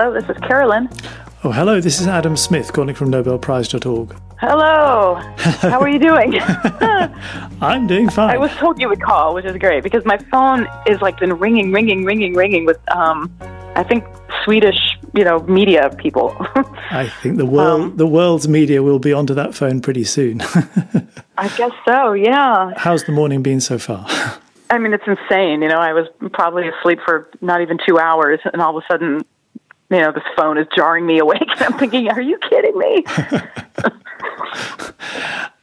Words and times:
Hello, 0.00 0.18
this 0.18 0.30
is 0.34 0.42
Carolyn. 0.48 0.88
Oh, 1.44 1.52
hello, 1.52 1.78
this 1.78 2.00
is 2.00 2.06
Adam 2.06 2.34
Smith 2.34 2.72
calling 2.72 2.94
from 2.94 3.10
NobelPrize.org. 3.10 4.16
Hello. 4.38 5.16
How 5.36 5.78
are 5.78 5.90
you 5.90 5.98
doing? 5.98 6.40
I'm 7.60 7.86
doing 7.86 8.08
fine. 8.08 8.30
I 8.30 8.38
was 8.38 8.50
told 8.52 8.80
you 8.80 8.88
would 8.88 9.02
call, 9.02 9.34
which 9.34 9.44
is 9.44 9.58
great 9.58 9.82
because 9.82 10.02
my 10.06 10.16
phone 10.30 10.66
is 10.86 11.02
like 11.02 11.20
been 11.20 11.34
ringing, 11.34 11.70
ringing, 11.70 12.06
ringing, 12.06 12.32
ringing 12.32 12.64
with, 12.64 12.78
um, 12.96 13.30
I 13.76 13.82
think 13.82 14.04
Swedish, 14.42 14.78
you 15.14 15.22
know, 15.22 15.40
media 15.40 15.94
people. 15.98 16.34
I 16.90 17.12
think 17.20 17.36
the 17.36 17.44
world, 17.44 17.80
um, 17.82 17.96
the 17.98 18.06
world's 18.06 18.48
media 18.48 18.82
will 18.82 19.00
be 19.00 19.12
onto 19.12 19.34
that 19.34 19.54
phone 19.54 19.82
pretty 19.82 20.04
soon. 20.04 20.40
I 21.36 21.48
guess 21.58 21.72
so. 21.86 22.14
Yeah. 22.14 22.72
How's 22.78 23.04
the 23.04 23.12
morning 23.12 23.42
been 23.42 23.60
so 23.60 23.78
far? 23.78 24.06
I 24.70 24.78
mean, 24.78 24.94
it's 24.94 25.06
insane. 25.06 25.60
You 25.60 25.68
know, 25.68 25.78
I 25.78 25.92
was 25.92 26.06
probably 26.32 26.68
asleep 26.68 27.00
for 27.04 27.28
not 27.42 27.60
even 27.60 27.76
two 27.86 27.98
hours, 27.98 28.40
and 28.50 28.62
all 28.62 28.74
of 28.74 28.82
a 28.82 28.86
sudden, 28.90 29.26
you 29.90 29.98
know, 29.98 30.12
this 30.12 30.22
phone 30.36 30.56
is 30.56 30.66
jarring 30.74 31.04
me 31.06 31.18
awake. 31.18 31.42
And 31.42 31.62
I'm 31.62 31.78
thinking, 31.78 32.08
are 32.08 32.20
you 32.20 32.38
kidding 32.48 32.78
me? 32.78 33.04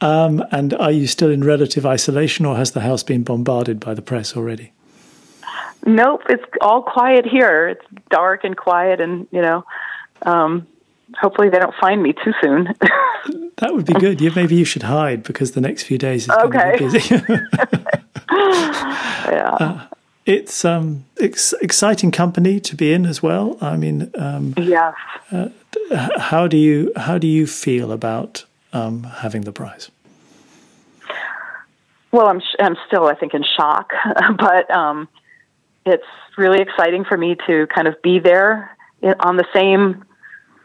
um, 0.00 0.44
and 0.52 0.74
are 0.74 0.92
you 0.92 1.06
still 1.06 1.30
in 1.30 1.42
relative 1.42 1.86
isolation, 1.86 2.44
or 2.44 2.56
has 2.56 2.72
the 2.72 2.80
house 2.80 3.02
been 3.02 3.24
bombarded 3.24 3.80
by 3.80 3.94
the 3.94 4.02
press 4.02 4.36
already? 4.36 4.72
Nope, 5.86 6.22
it's 6.28 6.44
all 6.60 6.82
quiet 6.82 7.24
here. 7.24 7.68
It's 7.68 7.84
dark 8.10 8.44
and 8.44 8.56
quiet, 8.56 9.00
and 9.00 9.26
you 9.30 9.40
know, 9.40 9.64
um, 10.22 10.66
hopefully 11.18 11.48
they 11.48 11.58
don't 11.58 11.74
find 11.80 12.02
me 12.02 12.12
too 12.12 12.34
soon. 12.42 12.64
that 13.56 13.72
would 13.72 13.86
be 13.86 13.94
good. 13.94 14.20
Yeah, 14.20 14.30
maybe 14.36 14.56
you 14.56 14.66
should 14.66 14.82
hide 14.82 15.22
because 15.22 15.52
the 15.52 15.60
next 15.62 15.84
few 15.84 15.96
days 15.96 16.24
is 16.24 16.30
okay. 16.30 16.76
going 16.78 16.78
to 16.78 16.78
be 16.78 16.92
busy. 16.92 17.14
yeah. 18.30 19.56
Uh, 19.58 19.86
it's 20.28 20.62
um 20.62 21.06
ex- 21.18 21.54
exciting 21.62 22.10
company 22.10 22.60
to 22.60 22.76
be 22.76 22.92
in 22.92 23.06
as 23.06 23.22
well. 23.22 23.56
I 23.62 23.76
mean, 23.76 24.10
um, 24.14 24.54
yes. 24.58 24.94
Uh, 25.32 25.48
how 26.18 26.46
do 26.46 26.58
you 26.58 26.92
how 26.96 27.16
do 27.16 27.26
you 27.26 27.46
feel 27.46 27.90
about 27.90 28.44
um, 28.74 29.04
having 29.04 29.42
the 29.42 29.52
prize? 29.52 29.90
Well, 32.12 32.28
I'm 32.28 32.40
sh- 32.40 32.60
I'm 32.60 32.76
still 32.86 33.06
I 33.06 33.14
think 33.14 33.32
in 33.32 33.42
shock, 33.42 33.92
but 34.38 34.70
um, 34.70 35.08
it's 35.86 36.04
really 36.36 36.60
exciting 36.60 37.04
for 37.04 37.16
me 37.16 37.36
to 37.46 37.66
kind 37.74 37.88
of 37.88 38.00
be 38.02 38.18
there 38.20 38.76
on 39.20 39.36
the 39.36 39.46
same 39.54 40.04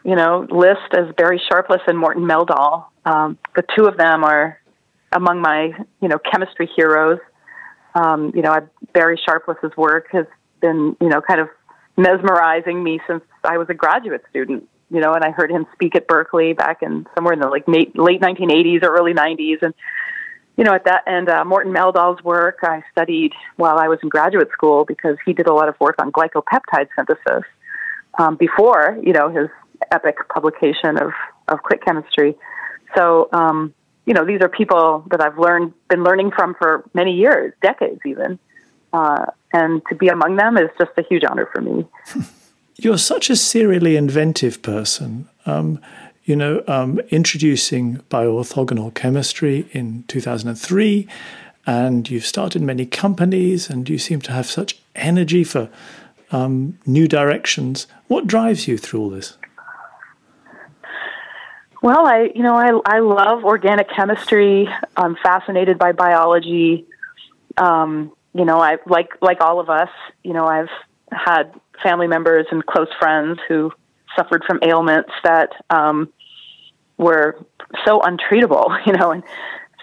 you 0.04 0.14
know 0.14 0.46
list 0.50 0.92
as 0.92 1.14
Barry 1.16 1.40
Sharpless 1.48 1.80
and 1.86 1.98
Morten 1.98 2.24
Meldal. 2.24 2.84
Um, 3.06 3.38
the 3.56 3.64
two 3.74 3.86
of 3.86 3.96
them 3.96 4.24
are 4.24 4.60
among 5.10 5.40
my 5.40 5.72
you 6.02 6.08
know 6.08 6.18
chemistry 6.18 6.68
heroes 6.76 7.18
um, 7.94 8.32
you 8.34 8.42
know, 8.42 8.50
I, 8.50 8.60
Barry 8.92 9.20
Sharpless's 9.26 9.76
work 9.76 10.08
has 10.12 10.26
been, 10.60 10.96
you 11.00 11.08
know, 11.08 11.20
kind 11.20 11.40
of 11.40 11.48
mesmerizing 11.96 12.82
me 12.82 13.00
since 13.06 13.22
I 13.44 13.58
was 13.58 13.68
a 13.70 13.74
graduate 13.74 14.22
student. 14.30 14.68
You 14.90 15.00
know, 15.00 15.14
and 15.14 15.24
I 15.24 15.30
heard 15.30 15.50
him 15.50 15.66
speak 15.72 15.96
at 15.96 16.06
Berkeley 16.06 16.52
back 16.52 16.82
in 16.82 17.06
somewhere 17.14 17.32
in 17.32 17.40
the 17.40 17.48
like 17.48 17.66
late 17.66 17.94
1980s 17.94 18.82
or 18.82 18.94
early 18.94 19.14
90s, 19.14 19.62
and 19.62 19.74
you 20.56 20.62
know, 20.62 20.72
at 20.72 20.84
that 20.84 21.02
and 21.06 21.28
uh, 21.28 21.44
Morten 21.44 21.72
Meldal's 21.72 22.22
work 22.22 22.58
I 22.62 22.82
studied 22.92 23.32
while 23.56 23.78
I 23.78 23.88
was 23.88 23.98
in 24.02 24.08
graduate 24.08 24.50
school 24.52 24.84
because 24.84 25.16
he 25.24 25.32
did 25.32 25.48
a 25.48 25.54
lot 25.54 25.68
of 25.68 25.74
work 25.80 25.96
on 25.98 26.12
glycopeptide 26.12 26.88
synthesis 26.94 27.44
um, 28.18 28.36
before, 28.36 28.98
you 29.02 29.12
know, 29.12 29.30
his 29.30 29.48
epic 29.90 30.16
publication 30.28 30.96
of 31.00 31.12
of 31.48 31.62
click 31.62 31.84
chemistry. 31.84 32.36
So, 32.96 33.28
um, 33.32 33.74
you 34.06 34.14
know, 34.14 34.24
these 34.24 34.40
are 34.40 34.48
people 34.48 35.04
that 35.10 35.20
I've 35.20 35.38
learned, 35.38 35.72
been 35.88 36.04
learning 36.04 36.32
from 36.32 36.54
for 36.54 36.84
many 36.94 37.12
years, 37.12 37.52
decades 37.62 38.00
even. 38.04 38.38
Uh, 38.92 39.26
and 39.52 39.82
to 39.88 39.94
be 39.94 40.08
among 40.08 40.36
them 40.36 40.56
is 40.56 40.70
just 40.78 40.92
a 40.96 41.02
huge 41.02 41.24
honor 41.24 41.48
for 41.52 41.60
me. 41.60 41.86
You're 42.76 42.98
such 42.98 43.30
a 43.30 43.36
serially 43.36 43.96
inventive 43.96 44.62
person. 44.62 45.28
Um, 45.46 45.80
you 46.24 46.36
know, 46.36 46.62
um, 46.66 47.00
introducing 47.10 47.98
bioorthogonal 48.10 48.94
chemistry 48.94 49.68
in 49.72 50.04
2003, 50.08 51.06
and 51.66 52.08
you've 52.10 52.26
started 52.26 52.62
many 52.62 52.86
companies, 52.86 53.68
and 53.68 53.88
you 53.88 53.98
seem 53.98 54.20
to 54.22 54.32
have 54.32 54.46
such 54.46 54.78
energy 54.94 55.44
for 55.44 55.68
um, 56.30 56.78
new 56.86 57.06
directions. 57.06 57.86
What 58.08 58.26
drives 58.26 58.66
you 58.66 58.78
through 58.78 59.00
all 59.00 59.10
this? 59.10 59.36
Well, 61.84 62.06
I 62.06 62.30
you 62.34 62.42
know 62.42 62.54
I 62.54 62.96
I 62.96 63.00
love 63.00 63.44
organic 63.44 63.90
chemistry. 63.90 64.66
I'm 64.96 65.16
fascinated 65.22 65.78
by 65.78 65.92
biology. 65.92 66.86
Um, 67.58 68.10
you 68.32 68.46
know, 68.46 68.58
I 68.58 68.78
like 68.86 69.10
like 69.20 69.42
all 69.42 69.60
of 69.60 69.68
us. 69.68 69.90
You 70.22 70.32
know, 70.32 70.46
I've 70.46 70.70
had 71.12 71.52
family 71.82 72.06
members 72.06 72.46
and 72.50 72.64
close 72.64 72.88
friends 72.98 73.38
who 73.48 73.70
suffered 74.16 74.44
from 74.46 74.60
ailments 74.62 75.10
that 75.24 75.50
um, 75.68 76.10
were 76.96 77.44
so 77.84 78.00
untreatable. 78.00 78.64
You 78.86 78.94
know, 78.94 79.10
and 79.10 79.22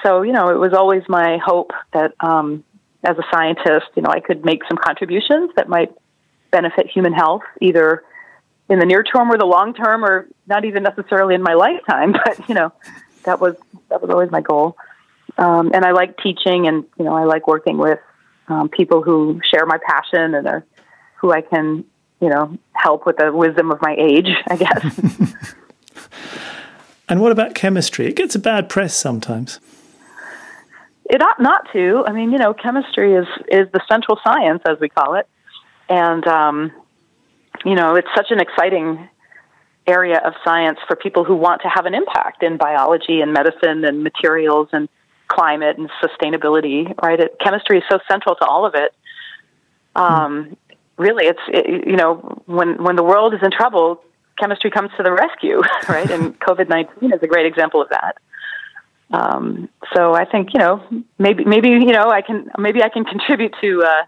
so 0.02 0.24
you 0.24 0.32
know 0.32 0.50
it 0.50 0.58
was 0.58 0.74
always 0.74 1.04
my 1.08 1.38
hope 1.38 1.70
that 1.94 2.16
um, 2.20 2.64
as 3.04 3.16
a 3.20 3.24
scientist, 3.32 3.92
you 3.96 4.02
know, 4.02 4.10
I 4.10 4.22
could 4.22 4.44
make 4.44 4.64
some 4.68 4.80
contributions 4.84 5.52
that 5.56 5.70
might 5.70 5.92
benefit 6.50 6.88
human 6.88 7.14
health, 7.14 7.44
either 7.62 8.02
in 8.72 8.80
the 8.80 8.86
near 8.86 9.04
term 9.04 9.30
or 9.30 9.38
the 9.38 9.46
long 9.46 9.74
term, 9.74 10.06
or 10.06 10.28
not 10.48 10.64
even 10.64 10.82
necessarily 10.84 11.36
in 11.36 11.44
my 11.44 11.54
lifetime. 11.54 12.14
But 12.26 12.48
you 12.48 12.56
know, 12.56 12.72
that 13.26 13.42
was 13.42 13.56
that 13.90 14.02
was 14.02 14.10
always 14.10 14.32
my 14.32 14.42
goal. 14.42 14.78
Um, 15.38 15.72
and 15.74 15.86
I 15.86 15.92
like 15.92 16.18
teaching, 16.18 16.68
and 16.68 16.86
you 16.98 17.06
know, 17.06 17.14
I 17.14 17.26
like 17.26 17.48
working 17.48 17.78
with 17.78 18.00
um, 18.48 18.70
people 18.70 19.04
who 19.04 19.42
share 19.44 19.66
my 19.66 19.78
passion 19.86 20.34
and 20.36 20.48
are 20.48 20.66
who 21.16 21.32
I 21.32 21.42
can, 21.42 21.84
you 22.22 22.30
know, 22.30 22.58
help 22.72 23.06
with 23.06 23.18
the 23.18 23.32
wisdom 23.32 23.72
of 23.72 23.82
my 23.82 23.96
age, 23.98 24.30
I 24.48 24.56
guess. 24.56 25.36
and 27.10 27.22
what 27.22 27.32
about 27.32 27.54
chemistry? 27.54 28.08
It 28.08 28.16
gets 28.16 28.36
a 28.36 28.40
bad 28.40 28.70
press 28.70 28.96
sometimes. 28.96 29.60
It 31.10 31.22
ought 31.22 31.42
not 31.42 31.68
to. 31.74 32.06
I 32.08 32.14
mean, 32.14 32.32
you 32.32 32.38
know, 32.38 32.54
chemistry 32.54 33.16
is 33.16 33.28
is 33.50 33.70
the 33.74 33.82
central 33.92 34.18
science, 34.24 34.62
as 34.66 34.80
we 34.80 34.88
call 34.88 35.16
it, 35.16 35.28
and 35.90 36.26
um, 36.26 36.72
you 37.66 37.76
know, 37.76 37.96
it's 37.96 38.08
such 38.16 38.32
an 38.32 38.40
exciting 38.40 39.10
area 39.88 40.20
of 40.24 40.34
science 40.44 40.80
for 40.88 40.96
people 40.96 41.24
who 41.24 41.36
want 41.36 41.62
to 41.64 41.68
have 41.68 41.86
an 41.86 41.94
impact 41.94 42.44
in 42.44 42.58
biology 42.58 43.22
and 43.22 43.34
medicine 43.34 43.84
and 43.84 44.04
materials 44.04 44.70
and 44.72 44.88
climate 45.28 45.78
and 45.78 45.90
sustainability, 46.04 46.94
right? 47.02 47.20
It, 47.20 47.38
chemistry 47.40 47.80
is 47.80 47.84
so 47.90 48.00
central 48.10 48.36
to 48.36 48.46
all 48.46 48.66
of 48.66 48.76
it. 48.76 48.94
Um, 49.96 50.56
really, 50.98 51.26
it's, 51.26 51.40
it, 51.48 51.88
you 51.88 51.96
know, 51.96 52.42
when, 52.46 52.84
when 52.84 52.96
the 52.96 53.04
world 53.04 53.34
is 53.34 53.40
in 53.44 53.52
trouble, 53.52 54.04
chemistry 54.40 54.72
comes 54.72 54.90
to 54.98 55.04
the 55.04 55.12
rescue, 55.12 55.62
right? 55.90 56.10
And 56.10 56.40
COVID 56.48 56.70
19 56.70 57.14
is 57.14 57.20
a 57.22 57.28
great 57.28 57.46
example 57.46 57.82
of 57.82 57.90
that. 57.90 58.18
Um, 59.12 59.70
so 59.94 60.14
I 60.14 60.26
think, 60.26 60.54
you 60.54 60.60
know, 60.60 60.84
maybe, 61.20 61.44
maybe, 61.44 61.70
you 61.70 61.92
know, 61.92 62.10
I 62.10 62.22
can, 62.22 62.50
maybe 62.58 62.82
I 62.82 62.90
can 62.90 63.04
contribute 63.04 63.54
to, 63.62 63.84
uh, 63.84 64.04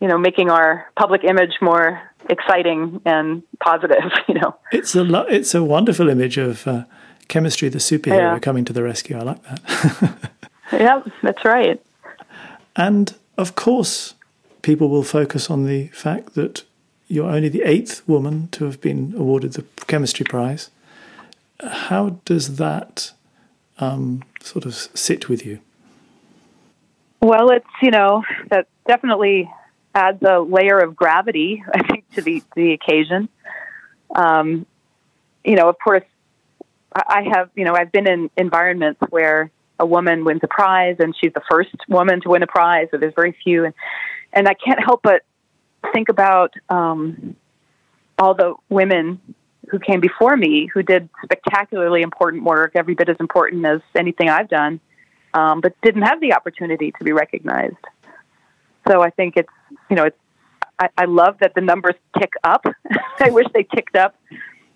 you 0.00 0.08
know, 0.08 0.18
making 0.18 0.50
our 0.50 0.86
public 0.96 1.22
image 1.22 1.52
more 1.60 2.02
exciting 2.30 3.00
and 3.04 3.42
positive. 3.60 4.12
You 4.28 4.40
know, 4.40 4.56
it's 4.72 4.94
a 4.94 5.04
lo- 5.04 5.26
it's 5.28 5.54
a 5.54 5.62
wonderful 5.62 6.08
image 6.08 6.38
of 6.38 6.66
uh, 6.66 6.84
chemistry, 7.28 7.68
the 7.68 7.78
superhero 7.78 8.34
yeah. 8.34 8.38
coming 8.38 8.64
to 8.64 8.72
the 8.72 8.82
rescue. 8.82 9.16
I 9.16 9.22
like 9.22 9.42
that. 9.42 10.30
yep, 10.72 11.06
that's 11.22 11.44
right. 11.44 11.80
And 12.74 13.14
of 13.36 13.54
course, 13.54 14.14
people 14.62 14.88
will 14.88 15.02
focus 15.02 15.50
on 15.50 15.66
the 15.66 15.88
fact 15.88 16.34
that 16.34 16.64
you're 17.06 17.30
only 17.30 17.48
the 17.48 17.62
eighth 17.62 18.02
woman 18.08 18.48
to 18.52 18.64
have 18.64 18.80
been 18.80 19.14
awarded 19.16 19.52
the 19.52 19.64
chemistry 19.86 20.24
prize. 20.24 20.70
How 21.60 22.18
does 22.24 22.56
that 22.56 23.12
um, 23.78 24.22
sort 24.40 24.64
of 24.64 24.74
sit 24.74 25.28
with 25.28 25.44
you? 25.44 25.60
Well, 27.20 27.50
it's 27.50 27.66
you 27.82 27.90
know 27.90 28.22
that 28.50 28.66
definitely 28.86 29.50
adds 29.94 30.22
a 30.22 30.40
layer 30.40 30.78
of 30.78 30.96
gravity, 30.96 31.62
I 31.72 31.82
to 32.14 32.22
the 32.22 32.42
the 32.54 32.72
occasion. 32.72 33.28
Um, 34.14 34.66
you 35.44 35.56
know, 35.56 35.68
of 35.68 35.76
course, 35.82 36.04
I 36.94 37.22
have 37.32 37.50
you 37.54 37.64
know 37.64 37.74
I've 37.74 37.92
been 37.92 38.08
in 38.08 38.30
environments 38.36 39.00
where 39.10 39.50
a 39.78 39.86
woman 39.86 40.24
wins 40.24 40.40
a 40.44 40.48
prize 40.48 40.96
and 41.00 41.14
she's 41.20 41.32
the 41.32 41.42
first 41.50 41.74
woman 41.88 42.20
to 42.22 42.28
win 42.28 42.42
a 42.42 42.46
prize, 42.46 42.88
so 42.90 42.96
there's 42.96 43.14
very 43.14 43.36
few, 43.44 43.64
and 43.64 43.74
and 44.32 44.48
I 44.48 44.54
can't 44.54 44.80
help 44.82 45.02
but 45.02 45.22
think 45.92 46.08
about 46.08 46.54
um, 46.68 47.36
all 48.18 48.34
the 48.34 48.54
women 48.68 49.20
who 49.70 49.78
came 49.78 50.00
before 50.00 50.36
me 50.36 50.66
who 50.66 50.82
did 50.82 51.08
spectacularly 51.22 52.02
important 52.02 52.44
work, 52.44 52.72
every 52.74 52.94
bit 52.94 53.08
as 53.08 53.16
important 53.18 53.64
as 53.66 53.80
anything 53.94 54.28
I've 54.28 54.48
done, 54.48 54.80
um, 55.32 55.60
but 55.60 55.74
didn't 55.82 56.02
have 56.02 56.20
the 56.20 56.34
opportunity 56.34 56.92
to 56.92 57.04
be 57.04 57.12
recognized. 57.12 57.76
So 58.88 59.02
I 59.02 59.10
think 59.10 59.36
it's 59.36 59.48
you 59.90 59.96
know 59.96 60.04
it's 60.04 60.18
I, 60.78 60.88
I 60.96 61.04
love 61.04 61.36
that 61.40 61.54
the 61.54 61.60
numbers 61.60 61.94
tick 62.18 62.32
up. 62.42 62.64
I 63.20 63.30
wish 63.30 63.46
they 63.54 63.62
ticked 63.62 63.96
up 63.96 64.14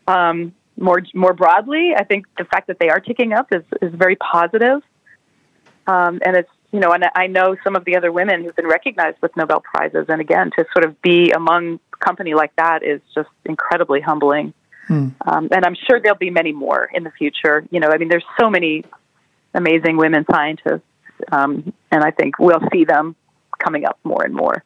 um, 0.07 0.55
more 0.77 1.03
more 1.15 1.35
broadly. 1.35 1.93
I 1.97 2.05
think 2.05 2.27
the 2.37 2.45
fact 2.45 2.69
that 2.69 2.79
they 2.79 2.89
are 2.89 3.01
ticking 3.01 3.33
up 3.33 3.49
is 3.53 3.63
is 3.83 3.93
very 3.95 4.17
positive. 4.17 4.83
Um, 5.87 6.21
and 6.25 6.37
it's 6.37 6.51
you 6.73 6.81
know, 6.81 6.93
and 6.93 7.05
I 7.15 7.27
know 7.29 7.57
some 7.65 7.77
of 7.77 7.85
the 7.85 7.97
other 7.97 8.13
women 8.13 8.45
who've 8.45 8.55
been 8.55 8.69
recognized 8.69 9.19
with 9.23 9.35
Nobel 9.37 9.61
prizes, 9.61 10.07
and 10.09 10.21
again, 10.21 10.51
to 10.59 10.67
sort 10.75 10.85
of 10.85 11.01
be 11.01 11.31
among 11.31 11.81
company 11.99 12.35
like 12.35 12.55
that 12.57 12.83
is 12.83 13.01
just 13.15 13.31
incredibly 13.45 14.01
humbling. 14.01 14.53
Hmm. 14.87 15.09
Um, 15.27 15.49
and 15.51 15.65
I'm 15.65 15.75
sure 15.75 16.01
there'll 16.01 16.19
be 16.19 16.31
many 16.31 16.53
more 16.53 16.89
in 16.93 17.05
the 17.05 17.11
future. 17.11 17.65
You 17.71 17.81
know, 17.81 17.89
I 17.89 17.99
mean, 17.99 18.09
there's 18.09 18.25
so 18.39 18.51
many 18.51 18.85
amazing 19.55 19.97
women 19.97 20.25
scientists, 20.31 20.83
um, 21.33 21.73
and 21.91 22.05
I 22.05 22.11
think 22.11 22.39
we'll 22.39 22.63
see 22.73 22.85
them 22.85 23.17
coming 23.59 23.85
up 23.85 23.99
more 24.05 24.25
and 24.25 24.35
more. 24.35 24.63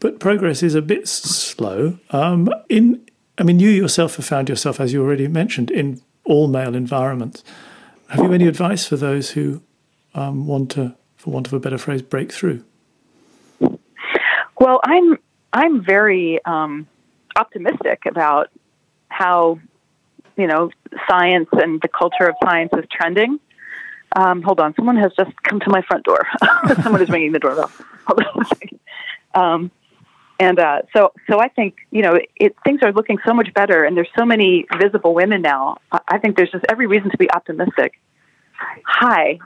But 0.00 0.18
progress 0.18 0.62
is 0.62 0.74
a 0.74 0.82
bit 0.82 1.06
slow. 1.06 1.98
Um, 2.10 2.48
in, 2.68 3.06
I 3.38 3.42
mean, 3.42 3.60
you 3.60 3.68
yourself 3.68 4.16
have 4.16 4.24
found 4.24 4.48
yourself, 4.48 4.80
as 4.80 4.92
you 4.92 5.02
already 5.02 5.28
mentioned, 5.28 5.70
in 5.70 6.00
all 6.24 6.48
male 6.48 6.74
environments. 6.74 7.44
Have 8.08 8.24
you 8.24 8.32
any 8.32 8.46
advice 8.46 8.86
for 8.86 8.96
those 8.96 9.30
who 9.30 9.62
um, 10.14 10.46
want 10.46 10.70
to, 10.72 10.96
for 11.16 11.30
want 11.30 11.46
of 11.46 11.52
a 11.52 11.60
better 11.60 11.78
phrase, 11.78 12.02
break 12.02 12.32
through? 12.32 12.64
Well, 14.58 14.80
I'm 14.84 15.18
I'm 15.52 15.84
very 15.84 16.44
um, 16.44 16.86
optimistic 17.36 18.04
about 18.06 18.50
how 19.08 19.58
you 20.36 20.46
know 20.46 20.70
science 21.08 21.48
and 21.52 21.80
the 21.80 21.88
culture 21.88 22.26
of 22.26 22.34
science 22.42 22.70
is 22.76 22.84
trending. 22.90 23.38
Um, 24.16 24.42
hold 24.42 24.60
on, 24.60 24.74
someone 24.74 24.96
has 24.96 25.12
just 25.16 25.30
come 25.44 25.60
to 25.60 25.70
my 25.70 25.82
front 25.82 26.04
door. 26.04 26.26
someone 26.82 27.00
is 27.00 27.08
ringing 27.08 27.32
the 27.32 27.38
doorbell. 27.38 27.70
Hold 28.06 28.24
on 28.24 28.42
a 28.42 28.44
second. 28.44 28.80
Um, 29.34 29.70
and 30.40 30.58
uh, 30.58 30.82
so, 30.96 31.12
so 31.28 31.38
I 31.38 31.48
think 31.48 31.76
you 31.90 32.02
know 32.02 32.18
it, 32.36 32.56
things 32.64 32.80
are 32.82 32.92
looking 32.92 33.18
so 33.26 33.34
much 33.34 33.52
better, 33.54 33.84
and 33.84 33.96
there's 33.96 34.08
so 34.18 34.24
many 34.24 34.66
visible 34.78 35.14
women 35.14 35.42
now. 35.42 35.76
I, 35.92 36.00
I 36.08 36.18
think 36.18 36.36
there's 36.36 36.50
just 36.50 36.64
every 36.68 36.86
reason 36.86 37.10
to 37.10 37.18
be 37.18 37.30
optimistic. 37.30 38.00
Hi. 38.84 39.38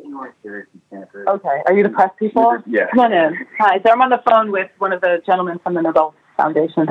Okay, 0.00 1.62
are 1.66 1.72
you 1.74 1.82
the 1.82 1.90
press 1.92 2.10
people? 2.18 2.58
Yeah. 2.66 2.88
Come 2.90 3.00
on 3.00 3.12
in. 3.12 3.46
Hi. 3.58 3.80
So 3.84 3.90
I'm 3.90 4.00
on 4.00 4.10
the 4.10 4.22
phone 4.28 4.52
with 4.52 4.70
one 4.78 4.92
of 4.92 5.00
the 5.00 5.22
gentlemen 5.26 5.58
from 5.58 5.74
the 5.74 5.82
Nobel 5.82 6.14
Foundation. 6.36 6.86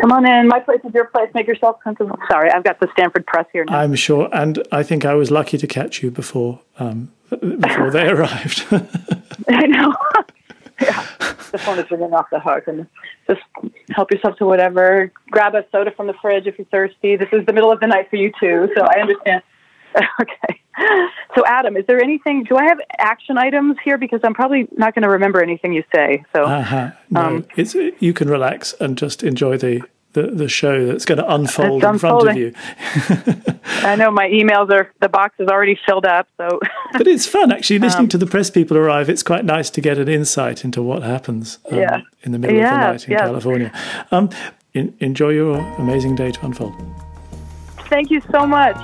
Come 0.00 0.12
on 0.12 0.26
in. 0.26 0.48
My 0.48 0.60
place 0.60 0.80
is 0.84 0.92
your 0.94 1.06
place. 1.06 1.28
Make 1.34 1.46
yourself 1.46 1.76
comfortable. 1.84 2.18
Sorry, 2.30 2.50
I've 2.50 2.64
got 2.64 2.80
the 2.80 2.88
Stanford 2.92 3.26
Press 3.26 3.46
here 3.52 3.64
now. 3.64 3.78
I'm 3.78 3.94
sure, 3.94 4.28
and 4.32 4.62
I 4.72 4.82
think 4.82 5.04
I 5.04 5.14
was 5.14 5.30
lucky 5.30 5.58
to 5.58 5.66
catch 5.66 6.02
you 6.02 6.10
before 6.10 6.60
um, 6.78 7.12
before 7.28 7.90
they 7.90 8.08
arrived. 8.14 8.64
I 9.48 9.66
know. 9.66 9.94
yeah, 10.80 11.06
the 11.54 11.58
phone 11.58 11.78
is 11.78 11.88
ringing 11.90 12.12
off 12.12 12.26
the 12.30 12.40
hook, 12.40 12.64
and 12.66 12.86
just 13.30 13.40
help 13.90 14.10
yourself 14.10 14.36
to 14.38 14.44
whatever. 14.44 15.12
Grab 15.30 15.54
a 15.54 15.64
soda 15.70 15.92
from 15.92 16.08
the 16.08 16.14
fridge 16.20 16.46
if 16.46 16.58
you're 16.58 16.66
thirsty. 16.66 17.16
This 17.16 17.28
is 17.32 17.46
the 17.46 17.52
middle 17.52 17.70
of 17.70 17.78
the 17.78 17.86
night 17.86 18.10
for 18.10 18.16
you 18.16 18.32
too, 18.40 18.68
so 18.76 18.84
I 18.84 19.00
understand. 19.00 19.42
Okay. 20.20 20.60
So, 21.36 21.44
Adam, 21.46 21.76
is 21.76 21.84
there 21.86 22.02
anything? 22.02 22.42
Do 22.42 22.56
I 22.56 22.64
have 22.64 22.78
action 22.98 23.38
items 23.38 23.76
here? 23.84 23.96
Because 23.96 24.18
I'm 24.24 24.34
probably 24.34 24.66
not 24.72 24.92
going 24.92 25.04
to 25.04 25.08
remember 25.08 25.40
anything 25.40 25.72
you 25.72 25.84
say. 25.94 26.24
So, 26.34 26.42
uh-huh. 26.42 26.90
no, 27.10 27.20
um, 27.20 27.46
you 28.00 28.12
can 28.12 28.28
relax 28.28 28.74
and 28.80 28.98
just 28.98 29.22
enjoy 29.22 29.56
the 29.56 29.82
the, 30.14 30.28
the 30.28 30.48
show 30.48 30.86
that's 30.86 31.04
going 31.04 31.18
to 31.18 31.34
unfold 31.34 31.84
in 31.84 31.98
front 31.98 32.28
of 32.28 32.36
you. 32.36 32.54
I 33.82 33.96
know 33.96 34.10
my 34.10 34.28
emails 34.28 34.70
are 34.70 34.90
the 35.00 35.08
box 35.08 35.34
is 35.38 35.48
already 35.48 35.78
filled 35.86 36.06
up, 36.06 36.26
so. 36.36 36.60
but 36.92 37.06
it's 37.06 37.26
fun 37.26 37.52
actually 37.52 37.80
listening 37.80 38.04
um, 38.04 38.08
to 38.10 38.18
the 38.18 38.26
press 38.26 38.50
people 38.50 38.76
arrive. 38.76 39.10
It's 39.10 39.22
quite 39.22 39.44
nice 39.44 39.70
to 39.70 39.80
get 39.80 39.98
an 39.98 40.08
insight 40.08 40.64
into 40.64 40.82
what 40.82 41.02
happens 41.02 41.58
um, 41.70 41.78
yeah. 41.78 42.00
in 42.22 42.32
the 42.32 42.38
middle 42.38 42.56
of 42.56 42.62
the 42.62 42.70
night 42.70 43.08
in 43.08 43.16
California. 43.16 43.72
Um, 44.10 44.30
in, 44.72 44.94
enjoy 45.00 45.30
your 45.30 45.58
amazing 45.78 46.14
day 46.14 46.30
to 46.30 46.46
unfold. 46.46 46.74
Thank 47.88 48.10
you 48.10 48.20
so 48.32 48.46
much. 48.46 48.76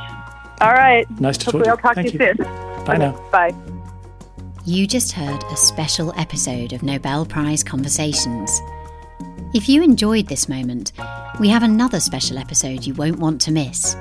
All 0.60 0.72
right. 0.72 1.08
Nice 1.20 1.38
to 1.38 1.46
Hopefully 1.46 1.64
talk 1.64 1.84
I'll 1.84 1.94
talk 1.94 1.94
Thank 1.94 2.12
to 2.12 2.18
you, 2.18 2.26
you 2.26 2.34
soon. 2.36 2.84
Bye 2.84 2.96
now. 2.98 3.12
Bye. 3.30 3.54
You 4.66 4.86
just 4.86 5.12
heard 5.12 5.42
a 5.44 5.56
special 5.56 6.12
episode 6.18 6.72
of 6.72 6.82
Nobel 6.82 7.24
Prize 7.24 7.64
Conversations. 7.64 8.60
If 9.52 9.68
you 9.68 9.82
enjoyed 9.82 10.28
this 10.28 10.48
moment, 10.48 10.92
we 11.40 11.48
have 11.48 11.64
another 11.64 11.98
special 11.98 12.38
episode 12.38 12.86
you 12.86 12.94
won't 12.94 13.18
want 13.18 13.40
to 13.40 13.50
miss 13.50 13.96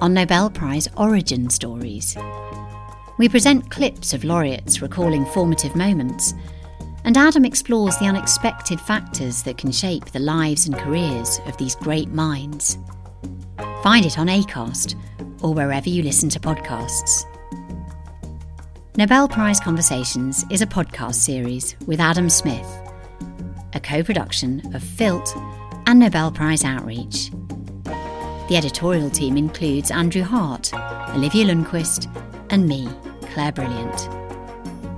on 0.00 0.14
Nobel 0.14 0.48
Prize 0.48 0.88
origin 0.96 1.50
stories. 1.50 2.16
We 3.18 3.28
present 3.28 3.70
clips 3.70 4.14
of 4.14 4.24
laureates 4.24 4.80
recalling 4.80 5.26
formative 5.26 5.76
moments, 5.76 6.32
and 7.04 7.14
Adam 7.14 7.44
explores 7.44 7.98
the 7.98 8.06
unexpected 8.06 8.80
factors 8.80 9.42
that 9.42 9.58
can 9.58 9.70
shape 9.70 10.06
the 10.06 10.18
lives 10.18 10.66
and 10.66 10.74
careers 10.78 11.40
of 11.44 11.58
these 11.58 11.76
great 11.76 12.08
minds. 12.08 12.78
Find 13.82 14.06
it 14.06 14.18
on 14.18 14.28
ACAST 14.28 14.94
or 15.42 15.52
wherever 15.52 15.90
you 15.90 16.02
listen 16.02 16.30
to 16.30 16.40
podcasts. 16.40 17.24
Nobel 18.96 19.28
Prize 19.28 19.60
Conversations 19.60 20.46
is 20.50 20.62
a 20.62 20.66
podcast 20.66 21.16
series 21.16 21.76
with 21.86 22.00
Adam 22.00 22.30
Smith, 22.30 22.66
a 23.76 23.80
co 23.80 24.02
production 24.02 24.62
of 24.74 24.82
FILT 24.82 25.36
and 25.86 25.98
Nobel 25.98 26.32
Prize 26.32 26.64
Outreach. 26.64 27.30
The 28.48 28.56
editorial 28.56 29.10
team 29.10 29.36
includes 29.36 29.90
Andrew 29.90 30.22
Hart, 30.22 30.72
Olivia 31.14 31.44
Lundqvist, 31.44 32.08
and 32.50 32.66
me, 32.66 32.88
Clare 33.32 33.52
Brilliant. 33.52 34.08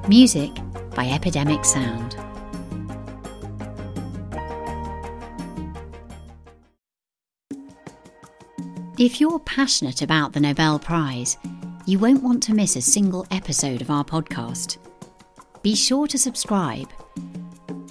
Music 0.08 0.52
by 0.94 1.08
Epidemic 1.08 1.64
Sound. 1.64 2.14
If 8.96 9.20
you're 9.20 9.40
passionate 9.40 10.02
about 10.02 10.32
the 10.32 10.40
Nobel 10.40 10.78
Prize, 10.78 11.36
you 11.84 11.98
won't 11.98 12.22
want 12.22 12.44
to 12.44 12.54
miss 12.54 12.76
a 12.76 12.80
single 12.80 13.26
episode 13.32 13.82
of 13.82 13.90
our 13.90 14.04
podcast. 14.04 14.78
Be 15.62 15.74
sure 15.74 16.06
to 16.06 16.18
subscribe. 16.18 16.88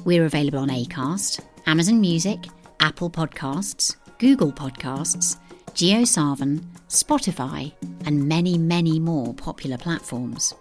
We're 0.08 0.24
available 0.24 0.60
on 0.60 0.70
Acast, 0.70 1.42
Amazon 1.66 2.00
Music, 2.00 2.40
Apple 2.80 3.10
Podcasts, 3.10 3.98
Google 4.20 4.54
Podcasts, 4.54 5.36
JioSaavn, 5.74 6.64
Spotify, 6.88 7.74
and 8.06 8.26
many, 8.26 8.58
many 8.58 9.02
more 9.02 9.34
popular 9.34 9.78
platforms. 9.78 10.54